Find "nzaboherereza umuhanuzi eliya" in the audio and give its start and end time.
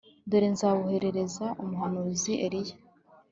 0.53-2.75